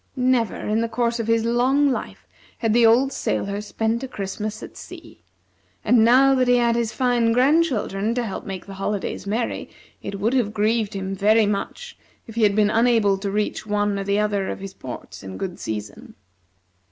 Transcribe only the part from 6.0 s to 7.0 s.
now that he had his